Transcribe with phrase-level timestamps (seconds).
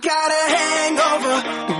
[0.00, 1.71] 有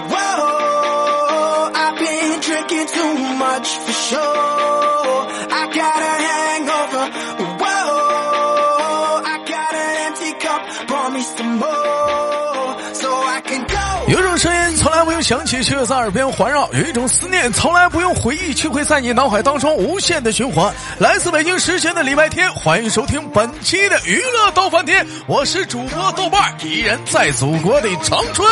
[15.33, 20.71] 响起，却在耳边环绕；有一种思念从来不用回忆，却会在你脑海当中无限的循环。
[20.99, 28.47] 来自北京时间的礼拜天，欢迎收听本期的娱乐逗翻天，我是主播豆瓣，依然在祖国的长春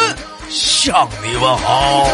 [0.48, 2.09] 向你问好。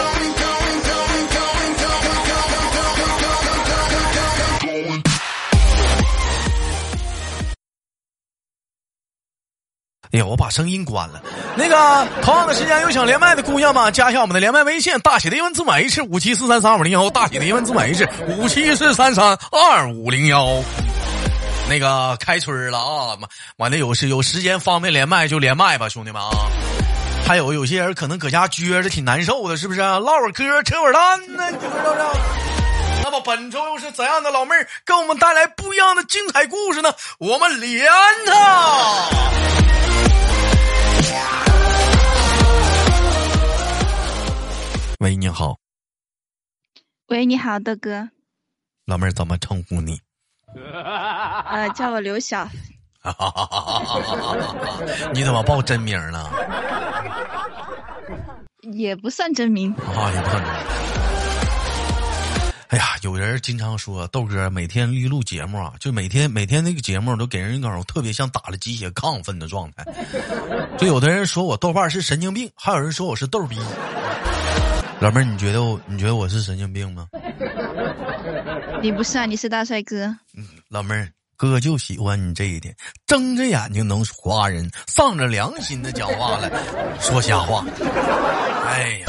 [10.16, 11.20] 哎呀，我把声音关了。
[11.56, 13.90] 那个同样的时间有想连麦的姑娘吗？
[13.90, 20.48] 加一下我们的连麦微信，大写的英文字母 H 五七四三三二五零幺，大写的英文字母 H 五七四三三二五零幺。
[21.68, 23.12] 那个开春了啊，
[23.58, 26.30] 完了有时有时间方便连麦就连麦吧，兄弟们啊。
[27.26, 29.80] 还有有些人可能搁家撅着挺难受的，是不是？
[29.80, 32.00] 唠会嗑，扯会淡呢，你说是不是？
[33.04, 36.90] 那么本周又是怎样的老妹儿给我们带来不一样的精彩故事呢？
[37.18, 37.86] 我们连
[38.26, 39.04] 他。
[45.36, 45.58] 好。
[47.08, 48.08] 喂，你好，豆哥。
[48.86, 50.00] 老妹儿怎么称呼你？
[50.56, 52.48] 呃，叫我刘晓。
[55.12, 56.32] 你怎么报真名了？
[58.72, 59.74] 也不算真名。
[59.74, 60.62] 啊，也不算真名。
[62.68, 69.84] 哎呀，有人经常说豆哥每天一录节目啊，就每天每天那个节目都给人一种特别像打了鸡血亢奋的状态。
[70.78, 73.60] 就有的人说我豆瓣是神经病，还有人说我是逗逼。
[75.00, 77.06] 老妹儿，你觉得我你觉得我是神经病吗？
[78.82, 80.06] 你不是啊，你是大帅哥。
[80.36, 82.74] 嗯，老妹儿，哥就喜欢你这一点，
[83.06, 86.50] 睁着眼睛能夸人，丧着良心的讲话了，
[87.00, 87.64] 说瞎话。
[88.66, 89.06] 哎呀，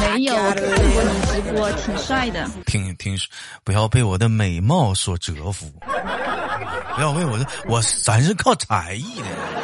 [0.00, 2.48] 没有，我看过你直播，挺帅的。
[2.66, 3.16] 挺挺，
[3.64, 5.66] 不要被我的美貌所折服，
[6.94, 9.61] 不要为我的我，咱是靠才艺的。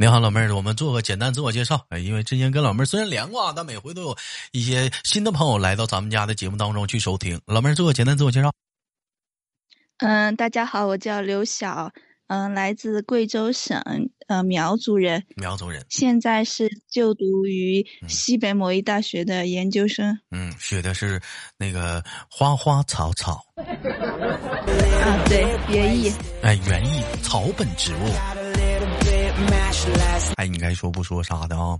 [0.00, 1.86] 你好，老妹儿，我们做个简单自我介绍。
[1.88, 4.16] 哎，因为之前跟老妹儿虽然连过，但每回都有
[4.52, 7.40] 一些新的朋友来到咱们家的节目当中去收听。
[7.46, 8.52] 老妹儿，做个简单自我介绍。
[9.98, 11.92] 嗯，大家好，我叫刘晓，
[12.26, 13.80] 嗯，来自贵州省，
[14.26, 15.24] 呃，苗族人。
[15.36, 15.86] 苗族人。
[15.88, 20.18] 现在是就读于西北某一大学的研究生。
[20.32, 21.22] 嗯，学的是
[21.56, 23.40] 那个花花草草。
[23.56, 26.12] 啊，对，园艺。
[26.42, 28.43] 哎，园艺，草本植物。
[30.36, 31.78] 哎，你该说不说啥的啊？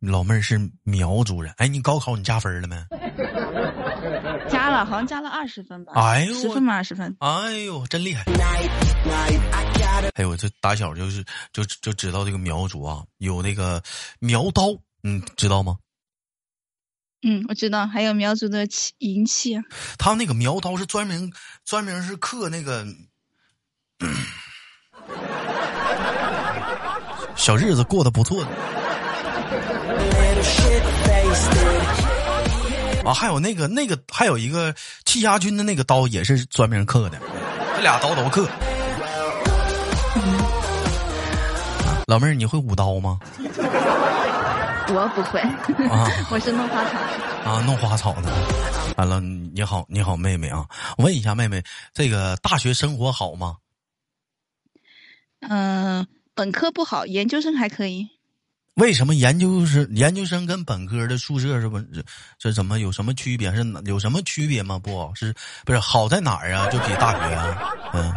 [0.00, 1.52] 老妹儿是苗族人。
[1.56, 2.76] 哎，你高考你加分了没？
[4.48, 5.92] 加了，好像加了二十分吧。
[5.94, 6.74] 哎呦，十分吗？
[6.74, 7.16] 二十分。
[7.20, 8.24] 哎呦，真厉害！
[10.14, 13.82] 哎呦，这打小就是就就知道这个苗族啊，有那个
[14.18, 15.78] 苗刀，嗯，知道吗？
[17.26, 19.58] 嗯，我知道，还有苗族的器银器。
[19.96, 21.32] 他那个苗刀是专门
[21.64, 22.86] 专门是刻那个。
[27.36, 28.44] 小日子过得不错
[33.04, 33.12] 啊！
[33.12, 34.74] 还有那个那个，还有一个
[35.04, 37.18] 戚家军的那个刀也是专门刻的，
[37.76, 38.48] 这俩刀都刻。
[42.06, 43.18] 老妹儿，你会舞刀吗？
[44.88, 45.40] 我不会
[45.88, 46.98] 啊， 我是弄花草
[47.50, 48.30] 啊，弄花草的。
[48.96, 50.66] 完了，你好，你好，妹妹啊，
[50.98, 51.62] 问一下妹妹，
[51.92, 53.56] 这个大学生活好吗？
[55.40, 56.06] 嗯。
[56.34, 58.08] 本科不好，研究生还可以。
[58.74, 61.80] 为什么研究生研究生跟本科的宿舍是不？
[62.38, 63.54] 这怎么有什么区别？
[63.54, 64.80] 是有什么区别吗？
[64.80, 65.32] 不是，
[65.64, 66.68] 不是好在哪儿啊？
[66.70, 68.12] 就比大学啊，嗯。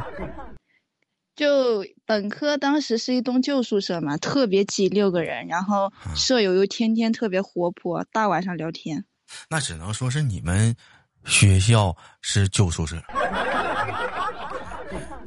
[1.36, 9.06] 就本科当时是一栋旧宿舍嘛，特别挤，六个人，然后舍友又天天特别活泼，大晚上聊天。
[9.48, 10.76] 那只能说是你们
[11.26, 13.00] 学校是旧宿舍。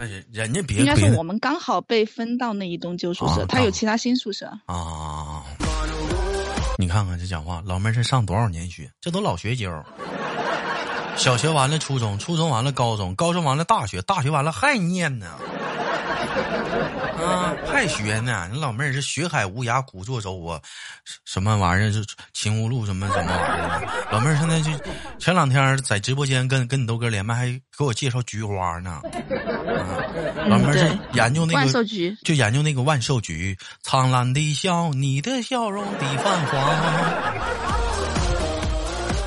[0.01, 5.45] 那人人家别应该是我们刚好被分到那一栋旧宿舍，他有其他新宿舍啊。
[6.79, 8.91] 你看看这讲话，老妹儿是上多少年学？
[8.99, 9.71] 这都老学究。
[11.17, 15.27] 小学完了初中，初中完了高中，高中完了大学，大学完了还念呢。
[17.21, 18.49] 啊，还学呢！
[18.53, 20.61] 你老妹儿是学海无涯苦作舟啊，
[21.25, 21.93] 什么玩意儿？
[21.93, 22.01] 就
[22.33, 23.89] 情无路什么什么玩意儿？
[24.11, 24.71] 老妹儿现在就
[25.19, 27.47] 前两天在直播间跟跟你豆哥连麦，还
[27.77, 29.01] 给我介绍菊花呢。
[30.49, 33.57] 老妹儿是研究那个万寿菊，就研究那个万寿菊。
[33.83, 36.75] 苍兰的笑，你的笑容的泛黄。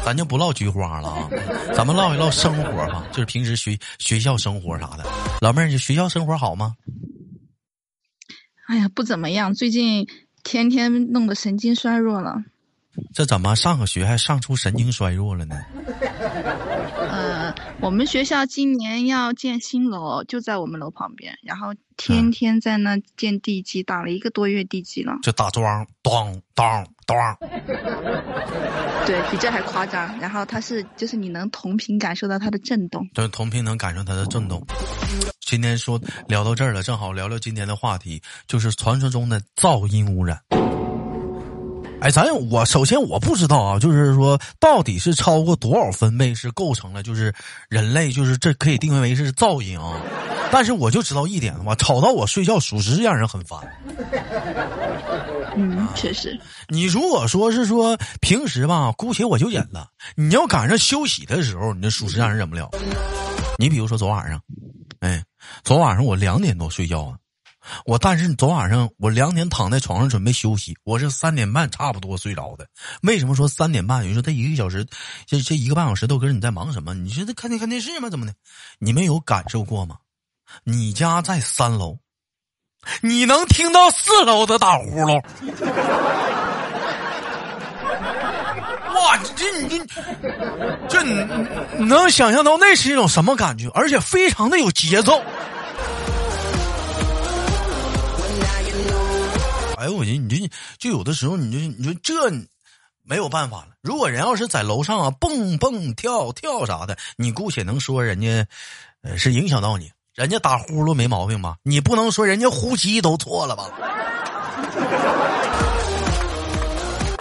[0.03, 1.29] 咱就不唠菊花了啊，
[1.73, 5.05] 咱们唠一唠生活吧，就是平时学学校生活啥的。
[5.39, 6.73] 老妹儿，你学校生活好吗？
[8.67, 9.53] 哎呀，不怎么样。
[9.53, 10.07] 最近
[10.43, 12.43] 天天弄得神经衰弱了。
[13.11, 15.55] 这怎么上个学还上出神经衰弱了呢？
[17.09, 25.17] 呃，我们学校今年要建新楼，就在我们楼旁边，然后天天在那建地基，打了一个多月地基了。
[25.23, 27.37] 就打桩，当当当。
[29.05, 30.19] 对比这还夸张。
[30.19, 34.65] 然后它是，就是你能同频感受到它的震动，就是同频能感受它的震动。
[35.45, 40.39] 今天说聊到这儿了，正好聊聊今天的话题，就是传说中的噪音污染。
[42.01, 47.33] 哎，咱我首先我不知道啊，就是说到底是超过多少分贝是构成了，就是
[47.69, 50.01] 人类就是这可以定位为是噪音啊。
[50.51, 53.59] 但是我就知道一点的话，吵到我睡觉，属实让人很烦。
[55.55, 56.39] 嗯，确实。
[56.67, 59.87] 你如果说是说平时吧，姑且我就忍了。
[60.15, 62.69] 你要赶上休息的时候，你这属实让人忍不了。
[63.57, 64.41] 你比如说昨晚上，
[65.03, 65.21] 哎，
[65.65, 67.17] 昨晚上我两点多睡觉啊。
[67.85, 72.65] 我但是昨晚上我两点躺在床上准备休息，我是三点半差不多睡着的。
[73.01, 74.05] 为什么说三点半？
[74.05, 74.87] 你说这一个小时，
[75.25, 76.93] 这这一个半小时，豆哥你在忙什么？
[76.93, 78.09] 你是在看电看电视吗？
[78.09, 78.33] 怎么的？
[78.79, 79.97] 你没有感受过吗？
[80.63, 81.97] 你家在三楼，
[83.01, 85.21] 你能听到四楼的打呼噜？
[88.95, 89.85] 哇，这你这
[90.87, 91.13] 这你
[91.85, 93.69] 能想象到那是一种什么感觉？
[93.73, 95.21] 而且非常的有节奏。
[99.77, 102.31] 哎呦，我觉你这就有的时候，你就你说这
[103.03, 103.69] 没有办法了。
[103.81, 108.45] 如果人要是在楼上啊蹦蹦跳跳啥的，你姑且能说人家
[109.01, 111.57] 呃是影响到你，人家打呼噜没毛病吧？
[111.63, 113.69] 你不能说人家呼吸都错了吧？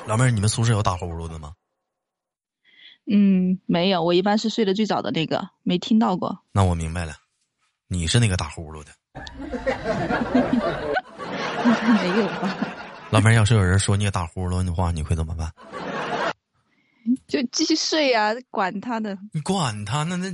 [0.06, 1.52] 老妹儿，你们宿舍有打呼噜的吗？
[3.10, 6.38] 嗯，没有，我一般是睡得最早的那个，没听到过。
[6.52, 7.14] 那我明白了，
[7.88, 8.90] 你是那个打呼噜的。
[11.62, 12.56] 没有吧？
[13.10, 15.52] 老妹儿，要是有人说你打呼噜的话，你会怎么办？
[17.26, 19.18] 就继续睡呀，管他的。
[19.32, 20.04] 你管他？
[20.04, 20.32] 那那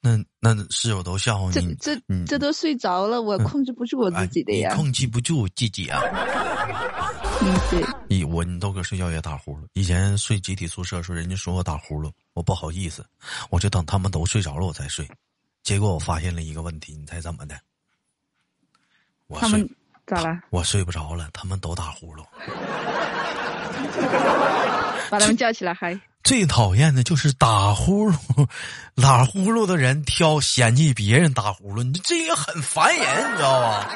[0.00, 1.74] 那那室友都笑话你。
[1.80, 4.74] 这这这都睡着了，我控制不住我自己的呀。
[4.74, 5.98] 控制不住自己啊。
[7.42, 7.84] 嗯，对。
[8.08, 9.66] 你我你豆哥睡觉也打呼噜。
[9.72, 13.04] 以前睡集体宿舍时候，人家说我打呼噜，我不好意思，
[13.50, 15.08] 我就等他们都睡着了我再睡。
[15.62, 17.58] 结果我发现了一个问题，你猜怎么的？
[19.26, 19.66] 我睡。
[20.06, 20.40] 咋了？
[20.50, 22.24] 我睡不着了，他们都打呼噜，
[25.08, 25.98] 把他们叫起来嗨。
[26.24, 28.48] 最讨厌的就是打呼噜，
[28.96, 33.88] 打呼噜的人挑嫌弃别人打呼噜，你这也很烦人，你知道吧？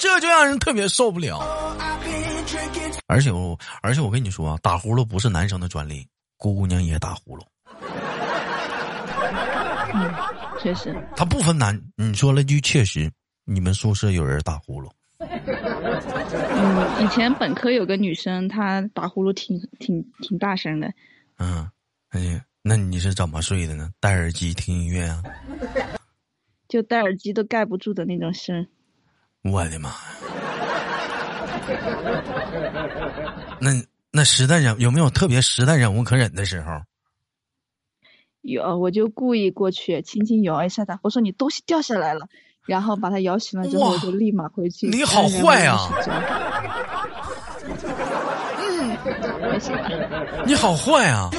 [0.00, 1.38] 这这就让人特别受不了。
[3.06, 6.06] 而且我，而且我跟你说啊，打呼噜不是男生的专利，
[6.38, 7.42] 姑娘也打呼噜。
[9.92, 10.10] 嗯
[10.58, 11.78] 确实，他不分男。
[11.96, 13.10] 你说了句确实，
[13.44, 14.90] 你们宿舍有人打呼噜。
[15.18, 20.90] 嗯，以前本科有个女生，她打呼噜挺挺挺大声的。
[21.38, 21.68] 嗯，
[22.10, 23.90] 哎呀，那你是怎么睡的呢？
[24.00, 25.22] 戴耳机听音乐啊？
[26.68, 28.66] 就戴耳机都盖不住的那种声。
[29.42, 29.96] 我的妈呀！
[33.60, 33.70] 那
[34.10, 36.82] 那实在忍有没有特别实在忍无可忍的时候？
[38.42, 42.26] 有，我就故意过去轻轻摇一下他，我说你东西掉下来了，
[42.66, 44.88] 然后把他摇醒了之后，我就立马回去。
[44.88, 45.76] 你好坏呀！
[48.58, 48.98] 嗯，
[50.46, 51.30] 你好坏啊！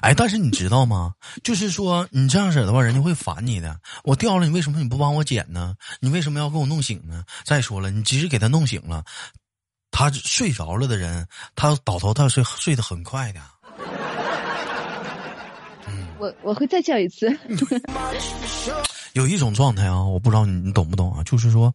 [0.00, 1.12] 哎，但是你知道吗？
[1.44, 3.78] 就是说你这样式的话，人家会烦你的。
[4.04, 5.74] 我掉了，你为什么你不帮我捡呢？
[6.00, 7.24] 你为什么要给我弄醒呢？
[7.44, 9.04] 再说了，你即使给他弄醒了，
[9.90, 13.40] 他睡着了的人，他倒头他睡，睡得很快的。
[16.18, 17.38] 我我会再叫一次。
[19.14, 21.74] 有一种状态啊，我不知道你你懂不懂啊，就是说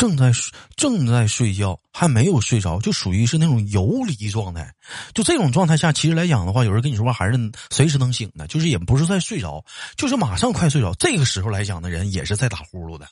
[0.00, 0.32] 正在
[0.76, 4.72] 正在睡觉，还没有睡着，就属于是那种游离状态。
[5.12, 7.38] 就这种状态下，其实来讲的话，有人跟你说话还是
[7.68, 9.62] 随时能醒的，就是也不是在睡着，
[9.98, 10.94] 就是马上快睡着。
[10.94, 13.06] 这个时候来讲的人也是在打呼噜的。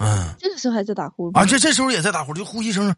[0.00, 1.46] 嗯，这个时候还在打呼噜啊？
[1.46, 2.92] 这这时候也在打呼噜，就呼吸声。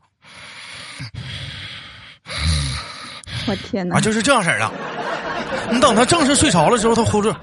[3.46, 3.96] 我天哪！
[3.96, 4.72] 啊，就是这样式的。
[5.70, 7.38] 你等他正式睡着了之后，他呼着，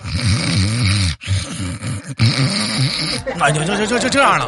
[3.39, 4.47] 哎，就就就就就这样了。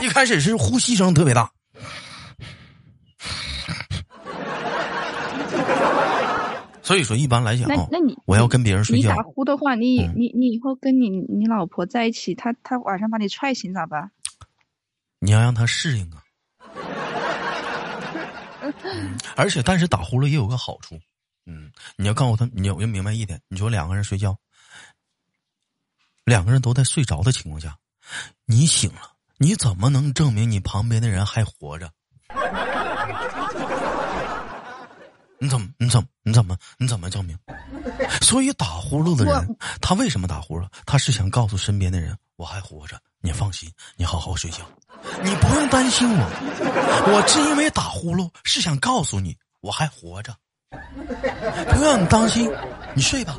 [0.00, 1.50] 一开始是呼吸声特别大，
[6.82, 14.10] 所以说一般来讲，那那你我要跟别人睡觉，你打呼的话，你你你以后跟你你老婆在一起，她她晚上把你踹醒咋办？
[15.20, 16.22] 你要让她适应啊。
[19.36, 20.98] 而且，但是打呼噜也有个好处，
[21.46, 24.36] 嗯，你要告诉他，你要要明白一点，你说两个人睡觉，
[26.24, 27.76] 两个人都在睡着的情况下，
[28.46, 29.00] 你醒了，
[29.36, 31.90] 你怎么能证明你旁边的人还活着？
[35.38, 35.68] 你怎么？
[35.78, 36.08] 你怎么？
[36.22, 36.56] 你怎么？
[36.78, 37.38] 你怎么证明？
[38.22, 40.66] 所以打呼噜的人，他为什么打呼噜？
[40.86, 44.60] 他是想告诉身边的人，我还活着，你放心，你好好睡觉，
[45.22, 46.24] 你不用担心我。
[47.12, 50.34] 我是因为打呼噜，是想告诉你，我还活着，
[50.70, 52.50] 不用你担心，
[52.94, 53.38] 你睡吧。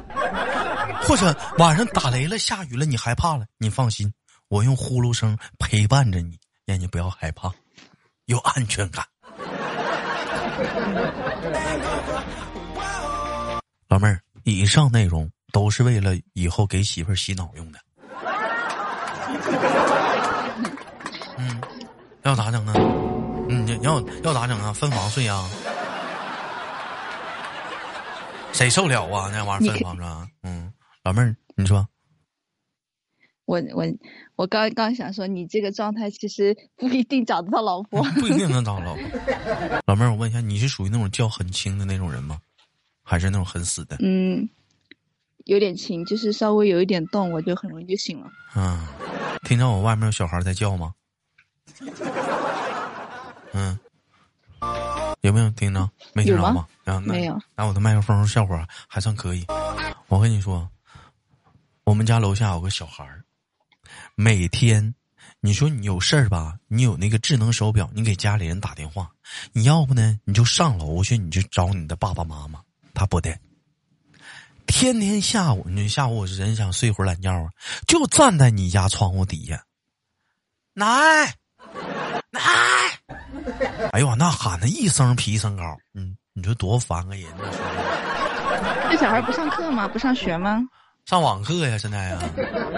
[1.07, 4.11] 或者晚上打雷了、下雨了，你害怕了，你放心，
[4.47, 7.51] 我用呼噜声陪伴着你，让你不要害怕，
[8.25, 9.05] 有安全感。
[13.87, 17.79] 老妹儿，以上内容都是为了以后给媳妇儿洗脑用的。
[21.37, 21.61] 嗯，
[22.23, 22.73] 要咋整啊？
[23.47, 24.73] 嗯，要要咋整啊？
[24.73, 25.47] 分房睡啊？
[28.53, 29.29] 谁受了啊？
[29.31, 30.27] 那玩意儿分房啊？
[30.43, 30.64] 嗯，
[31.05, 31.87] 老妹儿，你说。
[33.45, 33.85] 我我
[34.35, 39.03] 我刚刚想说，你这个状态其实不一定找得到老婆，不一定能找老婆。
[39.85, 42.39] 老妹儿，我问一下，你是属于那种叫很轻的那种人吗？
[43.03, 43.97] 还是那种很死的？
[43.99, 44.49] 嗯，
[45.43, 48.27] 有点轻，就是稍微有一点动，我就很容易就醒了。
[48.55, 48.91] 啊，
[49.43, 50.95] 听到我外面有小孩在叫吗？
[53.53, 53.77] 嗯，
[55.21, 55.87] 有没有听着？
[56.15, 56.65] 没听着吗？
[56.85, 57.39] 啊，没有。
[57.55, 59.45] 那我的麦克风效果还算可以。
[60.07, 60.67] 我跟你说，
[61.85, 63.23] 我们家楼下有个小孩儿。
[64.15, 64.95] 每天，
[65.39, 66.55] 你说你有事儿吧？
[66.67, 69.11] 你有那个智能手表，你给家里人打电话。
[69.53, 70.19] 你要不呢？
[70.23, 72.59] 你就上楼去，你去找你的爸爸妈妈。
[72.95, 73.37] 他不得，
[74.65, 77.51] 天天下午，你下午我是真想睡会儿懒觉啊，
[77.87, 79.63] 就站在你家窗户底下，
[80.73, 80.87] 奶
[82.31, 82.41] 奶，
[83.91, 87.43] 哎呦，那喊的一声比一声高，嗯，你说多烦个人呢？
[88.89, 89.87] 这小孩不上课吗？
[89.87, 90.67] 不上学吗？
[91.05, 92.19] 上网课呀，现在呀，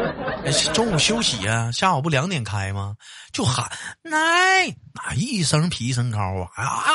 [0.76, 2.96] 中午休息呀，下午不两点开吗？
[3.32, 6.20] 就喊奶，哪一声比一声高
[6.56, 6.64] 啊！
[6.64, 6.92] 啊，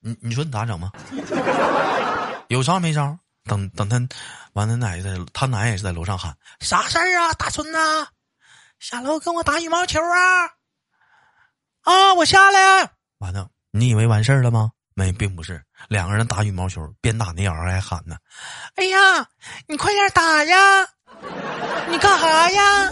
[0.00, 0.92] 你你说你咋整吗？
[2.48, 3.18] 有招没招？
[3.44, 3.98] 等等他，
[4.52, 7.32] 完了奶在，他奶也是在楼上喊啥事儿啊？
[7.32, 8.06] 大春呐，
[8.78, 10.46] 下楼跟我打羽毛球啊！
[11.82, 12.88] 啊，我下来。
[13.18, 14.70] 完了，你以为完事儿了吗？
[14.94, 18.16] 没，并不是两个人打羽毛球，边打那儿还喊呢
[18.76, 18.98] ：“哎呀，
[19.66, 20.86] 你快点打呀！
[21.90, 22.90] 你干哈呀？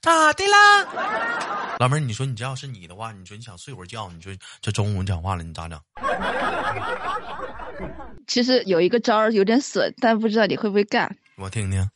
[0.00, 5.80] 咋的啦？”老妹儿，你说你这要是你的话，你说你想睡会儿觉，你说这中午讲话了，你咋整？
[8.26, 11.16] 其实有一个招儿有点损，但不知道你会不会干。
[11.36, 11.88] 我听听。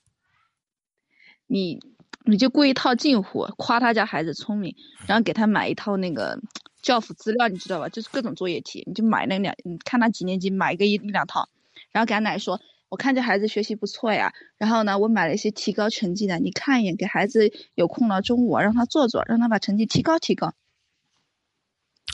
[1.47, 1.81] 你
[2.25, 6.39] 你就故意套近乎，夸他家孩子聪明，然后给他买一套那个。
[6.83, 7.89] 教辅资料你知道吧？
[7.89, 11.49] 就是各种作业题，你就买那两，你看他几年级，买个一一两套，
[11.93, 20.55] 然后给他奶说，我看这孩子学习不错呀，然后呢，我买了一些提高成绩的，你看一眼，给孩子有空了中午让他做做，让他把成绩提高提高。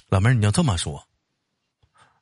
[0.08, 1.04] 老妹儿，你要这么说，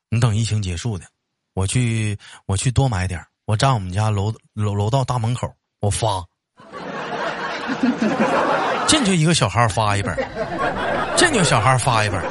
[0.09, 1.05] 你等疫情结束的，
[1.53, 6.25] 我去我去多买点我站我们家楼楼楼道大门口，我发，
[8.95, 10.15] 进去一个小孩发一本。
[11.17, 12.21] 这牛小孩发一本，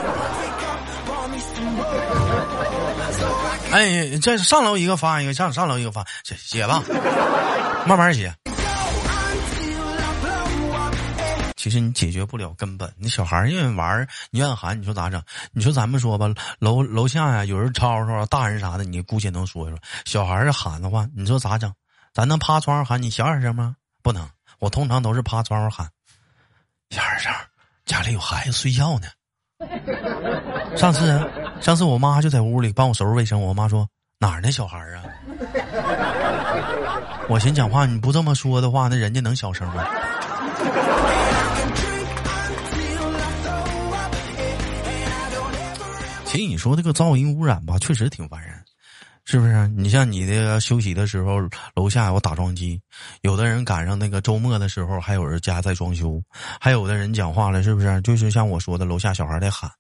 [3.71, 6.83] 哎，这上楼一个发一个，上上楼一个发，写写吧，
[7.87, 8.35] 慢慢写。
[11.54, 15.23] 其实你解决不了根本，你小孩愿意玩，你愿意喊，你说咋整？
[15.52, 19.78] 你说咱们说吧，楼楼下呀，有人吵吵，大人啥的，你姑且能说说。
[20.06, 21.71] 小孩喊的话，你说咋整？
[22.14, 23.02] 咱能趴窗户喊？
[23.02, 23.76] 你小点声吗？
[24.02, 24.26] 不能，
[24.61, 25.88] 我通常都是趴窗户喊，
[26.95, 27.33] 小声。
[27.85, 29.09] 家里有孩子睡觉呢。
[30.77, 33.41] 上次，上次我妈就在屋里帮我收拾卫生。
[33.41, 35.03] 我妈说：“哪儿呢小孩啊？”
[37.29, 39.85] 我先讲话，你不这么说的话，那人家能小声吗？
[46.25, 48.51] 其实你说这个噪音污染吧，确实挺烦人。
[49.26, 49.66] 是不是？
[49.69, 51.40] 你像你的休息的时候，
[51.75, 52.78] 楼下有打桩机，
[53.23, 56.23] 有的人赶上那个周末的时候，还有人家在装修，
[56.61, 58.00] 还有的人讲话了，是不是？
[58.02, 59.71] 就是像我说的，楼下小孩在喊，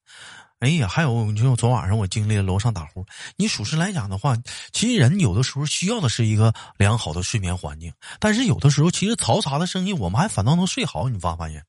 [0.60, 3.04] 哎呀，还有你说昨晚上我经历了楼上打呼。
[3.36, 4.34] 你属实来讲的话，
[4.72, 11.06] 其实人有的时候需要的是一个良好的睡眠环境，但是有的时候其实嘈杂的声音，我们还反倒能睡好。
[11.10, 11.62] 你发发现？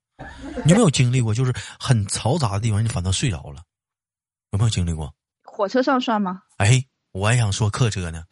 [0.64, 1.34] 你有没有经历过？
[1.34, 3.62] 就是很嘈杂的地方，你反倒睡着了？
[4.52, 5.14] 有没有经历过？
[5.44, 6.40] 火车上算吗？
[6.56, 6.86] 哎。
[7.16, 8.24] 我还想说客车呢，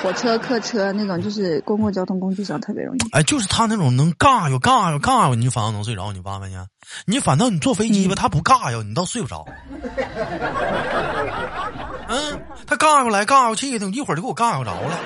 [0.00, 2.98] 火车、客车那种就是公共交通工具上特别容易。
[3.10, 6.64] 哎，就是他那种能尬哟尬哟尬哟，你反倒能睡着，你发没发现？
[7.04, 9.44] 你反倒你坐飞机吧，他不尬哟，你倒睡不着。
[12.06, 14.96] 嗯，他尬过来尬过去的，一会儿就给我尬过着了。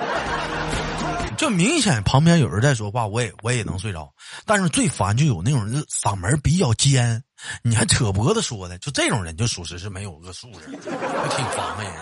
[1.39, 4.13] 这就明显旁边有人在说话，我也我也能睡着。
[4.45, 7.23] 但是最烦就有那种嗓门比较尖，
[7.63, 11.93] 你还扯脖子说的，就这种人就属实是没有个素质，就挺烦人。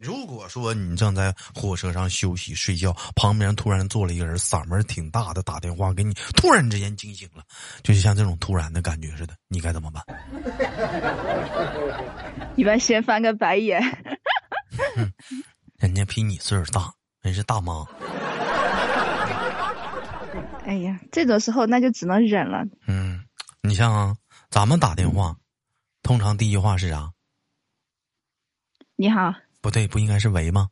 [0.00, 7.44] 如果说你正在火车上休息睡觉，旁边突然坐了一个人，嗓门挺大的，打电话给你，突然之间惊醒了，
[7.84, 10.04] 就像这种突然的感觉似的，你该怎么办？
[12.56, 13.80] 一般先翻个白眼。
[15.78, 16.92] 人家比你岁数大，
[17.22, 17.84] 人是大妈。
[20.64, 22.64] 哎呀，这种时候那就只能忍了。
[22.86, 23.20] 嗯，
[23.64, 24.16] 你像啊，
[24.50, 25.36] 咱们打电话，
[26.02, 27.12] 通常第一句话是啥？
[28.96, 29.32] 你好。
[29.60, 30.68] 不对，不应该是喂吗？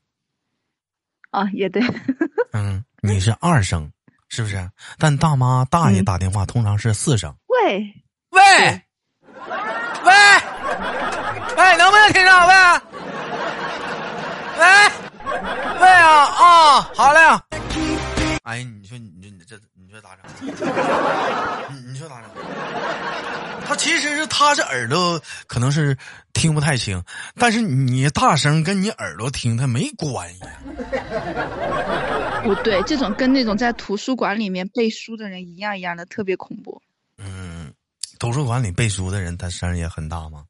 [1.31, 1.81] 啊，也对。
[2.53, 3.93] 嗯，你是二声，
[4.29, 4.69] 是不是？
[4.99, 7.33] 但大妈大爷打电话通常是四声。
[7.47, 7.79] 喂
[8.31, 8.43] 喂
[10.03, 10.13] 喂
[11.57, 12.47] 喂，能不能听着？
[12.49, 12.55] 喂
[14.59, 14.67] 喂
[15.81, 16.81] 喂啊啊！
[16.93, 17.21] 好嘞。
[18.43, 20.25] 哎，你说你这你这你说咋整？
[21.73, 22.31] 你你说咋整？
[23.71, 25.97] 他其实是他这耳朵可能是
[26.33, 27.01] 听不太清，
[27.37, 30.41] 但是你大声跟你耳朵听他没关系。
[32.43, 36.83] 不对，这种跟那种在图书馆里面背书的人一样一样的，特别恐怖。
[37.19, 37.73] 嗯，
[38.19, 40.47] 图书馆里背书的人，他声也很大吗？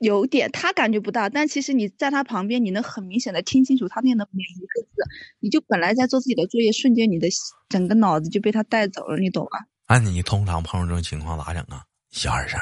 [0.00, 5.02] 有点，他感觉不到，但其实你在他旁边，你能很明显的听清楚他念的每一个字。
[5.40, 7.28] 你就本来在做自己的作业，瞬间你的
[7.70, 9.60] 整个脑子就被他带走了，你懂吗？
[9.86, 11.84] 按你通常碰到这种情况咋整啊？
[12.10, 12.60] 小点声。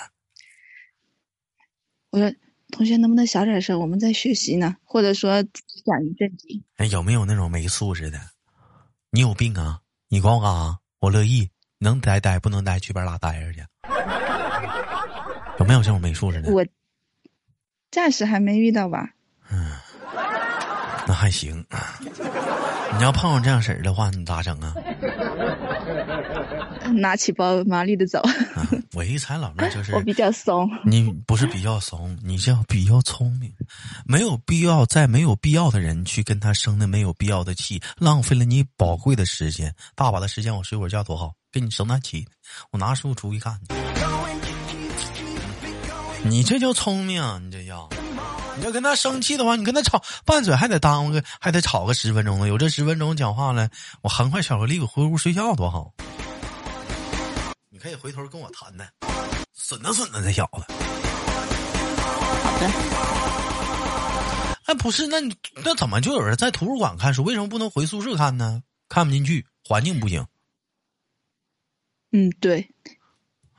[2.11, 2.35] 我说，
[2.71, 3.79] 同学能不能小点声？
[3.79, 6.65] 我们在学习呢，或者说讲一正经。
[6.77, 8.19] 哎，有没有那种没素质的？
[9.11, 9.81] 你有病啊？
[10.09, 10.79] 你管我干啥？
[10.99, 13.65] 我乐意，能待待，不能待去边拉待着去。
[15.59, 16.51] 有没有这种没素质的？
[16.51, 16.67] 我
[17.91, 19.11] 暂时还没遇到吧。
[19.51, 19.71] 嗯，
[21.07, 21.65] 那还行。
[22.97, 24.75] 你要碰上这样式儿的话，你咋整啊？
[26.95, 28.21] 拿起包麻利的走。
[28.95, 33.53] 我一猜老妹就是 我比较怂，你不是比较怂，你叫比较聪明，
[34.05, 39.75] 没有必要在没有必要的人去跟他生那没有必要的气，浪费了你宝贵的时间。
[39.95, 42.27] 大把的时间我睡会儿觉多好，给你生那气，
[42.71, 43.59] 我拿书出去看。
[46.25, 47.89] 你这叫聪明，你这叫。
[48.59, 52.47] 你要跟他生气的话，你跟他吵，拌嘴还得耽误个，还得吵个十分钟呢。
[52.47, 53.71] 有这十分钟讲话了，
[54.03, 55.91] 我含块巧克力，我回屋睡觉多好。
[57.83, 58.89] 你可以回头跟我谈谈，
[59.53, 60.63] 损的损的，这小子。
[62.45, 62.71] 好的。
[64.67, 67.25] 哎，不是，那你那怎么就有人在图书馆看书？
[67.25, 68.63] 为什么不能回宿舍看呢？
[68.89, 70.25] 看不进去，环境不行。
[72.13, 72.69] 嗯，对。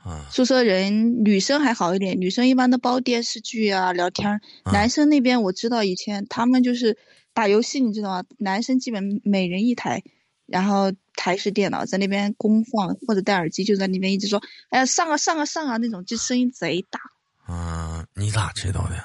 [0.02, 4.40] 啊，宿舍人女生还好一点，女生一般都包电视剧啊，聊天。
[4.64, 6.96] 男生那边我知道，以前他们就是
[7.34, 8.24] 打游戏，你知道吗？
[8.38, 10.02] 男生基本每人一台，
[10.46, 17.00] 然后台式电脑在那边公放，或者戴耳机就在那边一直说：“哎呀，上啊上啊上啊！”那种就声音贼大。
[17.46, 18.96] 嗯，你咋知道的？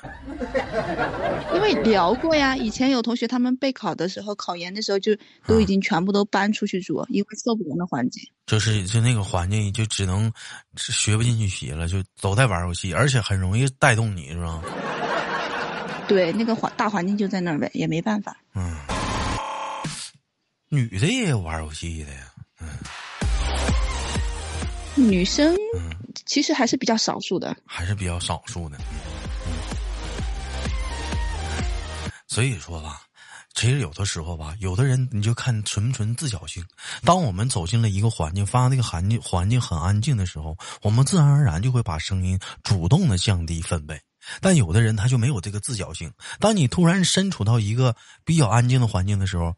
[1.53, 5.11] 因为聊过呀，以前有同学他们备考的时候，考研的时候就
[5.45, 8.23] 都已经全部都搬出去住，因为受不了那环境。
[8.47, 10.31] 就是就那个环境，就只能
[10.77, 14.61] 学不进去学了，就都在玩游戏，而且很容易带动你，是吧？
[16.07, 18.37] 对，那个环大环境就在那儿呗，也没办法。
[18.55, 18.73] 嗯，
[20.71, 22.67] 女的也有玩游戏的呀，嗯。
[24.95, 25.57] 女生
[26.27, 28.77] 其实还是比较少数的，还是比较少数的。
[32.27, 33.01] 所以说吧，
[33.55, 36.63] 其实有的时候吧，有的人你就看纯不纯自小性。
[37.03, 43.99] 当我们走进了一个环境，发现那个环境环境很安静的时候，我们自然而然就会把声音主动的降低分贝。
[44.39, 46.13] 但有的人他就没有这个自觉性。
[46.39, 49.55] 当你突然身处到一个比较安静的环境的时候。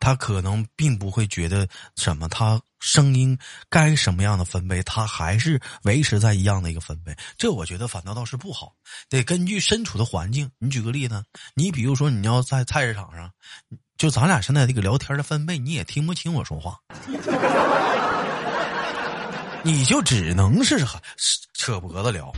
[0.00, 7.14] 他可能并不会觉得什么，他声音该什么样的分贝，他还是维持在一样的一个分贝。
[7.36, 8.72] 这我觉得反倒倒是不好，
[9.08, 10.50] 得根据身处的环境。
[10.58, 11.22] 你举个例子，
[11.54, 13.30] 你比如说你要在菜市场上，
[13.98, 16.78] 就咱俩现在这个聊天的分贝，你也听不清我说话，
[19.62, 20.82] 你就只能是
[21.52, 22.32] 扯脖子聊。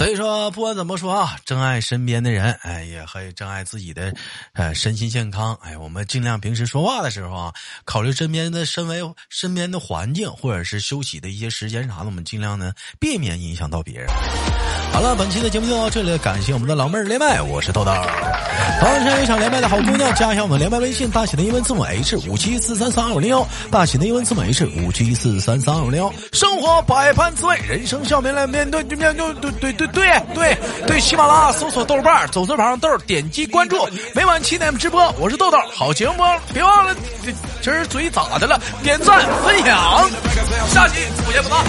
[0.00, 4.10] 所以说，不管怎么说啊，珍爱身边的人，哎，也以珍爱自己的，
[4.54, 5.54] 呃，身心健康。
[5.60, 14.08] 哎，我们尽量平时说话的时候啊，考虑身边的身为身边的环境，或者是休息的一些时间啥的，我们尽量呢避免影响到别人。
[14.92, 17.90] 好了，本期的节目就到这里，感谢我们的老妹儿连麦，我是豆豆。
[18.80, 26.12] 同时有想连麦的好姑娘，加一下我们连麦微信，大写的英文字母 H 五七四三三二五零幺，大写的英文字母 H 五七四三三二五零幺。
[26.32, 31.00] 生活百般滋味，人生笑面来面对，对面对对对对对对对。
[31.00, 36.22] 喜马拉雅搜索豆瓣，走字旁豆，点击关注，每晚七点直播，我是豆豆，好节目
[36.52, 38.60] 别忘了，这这嘴咋的了？
[38.82, 40.10] 点赞分享，
[40.68, 41.64] 下期不见不散。